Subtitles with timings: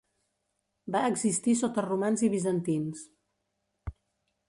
[0.95, 3.05] Va existir sota romans i bizantins.